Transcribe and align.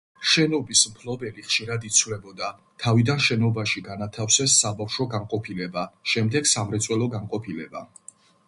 შენობის 0.27 0.79
მფლობელი 0.91 1.43
ხშირად 1.49 1.85
იცვლებოდა, 1.89 2.49
თავიდან 2.85 3.21
შენობაში 3.27 3.85
განათავსეს 3.91 4.57
საბავშვო 4.65 5.09
განყოფილება, 5.15 5.87
შემდეგ 6.15 6.51
სამრეწველო 6.55 7.11
განყოფილება. 7.19 7.89